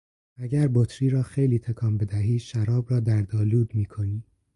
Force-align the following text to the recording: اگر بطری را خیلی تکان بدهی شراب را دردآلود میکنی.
اگر 0.37 0.67
بطری 0.73 1.09
را 1.09 1.23
خیلی 1.23 1.59
تکان 1.59 1.97
بدهی 1.97 2.39
شراب 2.39 2.91
را 2.91 2.99
دردآلود 2.99 3.75
میکنی. 3.75 4.23